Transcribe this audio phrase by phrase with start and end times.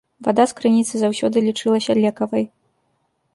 [0.27, 2.43] Вада з крыніцы заўсёды лічылася лекавай.